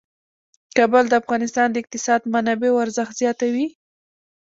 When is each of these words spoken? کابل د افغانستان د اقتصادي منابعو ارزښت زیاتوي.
کابل 0.77 1.03
د 1.09 1.13
افغانستان 1.21 1.67
د 1.71 1.75
اقتصادي 1.83 2.25
منابعو 2.35 2.81
ارزښت 2.85 3.13
زیاتوي. 3.21 3.67